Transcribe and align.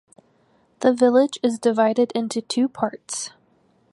The 0.79 0.93
village 0.93 1.37
is 1.43 1.59
divided 1.59 2.11
into 2.15 2.41
two 2.41 2.67
parts. 2.67 3.29